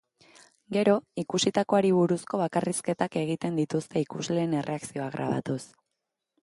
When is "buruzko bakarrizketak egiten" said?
1.97-3.61